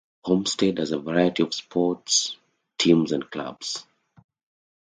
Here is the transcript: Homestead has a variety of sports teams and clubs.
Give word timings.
Homestead 0.23 0.79
has 0.79 0.91
a 0.93 0.97
variety 0.99 1.43
of 1.43 1.53
sports 1.53 2.35
teams 2.79 3.11
and 3.11 3.29
clubs. 3.29 3.85